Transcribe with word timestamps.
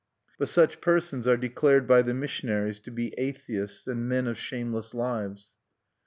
But 0.39 0.49
such 0.49 0.81
persons 0.81 1.27
are 1.27 1.37
declared 1.37 1.85
by 1.85 2.01
the 2.01 2.15
missionaries 2.15 2.79
to 2.79 2.89
be 2.91 3.13
atheists 3.19 3.85
and 3.85 4.09
men 4.09 4.25
of 4.25 4.35
shameless 4.35 4.95
lives. 4.95 5.53